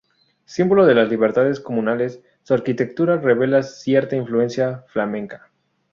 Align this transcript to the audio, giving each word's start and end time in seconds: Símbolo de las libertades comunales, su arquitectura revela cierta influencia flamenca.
Símbolo 0.45 0.87
de 0.87 0.95
las 0.95 1.09
libertades 1.11 1.59
comunales, 1.59 2.21
su 2.41 2.55
arquitectura 2.55 3.17
revela 3.17 3.61
cierta 3.61 4.15
influencia 4.15 4.83
flamenca. 4.87 5.51